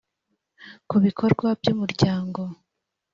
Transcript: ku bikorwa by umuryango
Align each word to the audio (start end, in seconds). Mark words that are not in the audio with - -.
ku 0.89 0.95
bikorwa 1.05 1.47
by 1.59 1.67
umuryango 1.73 2.41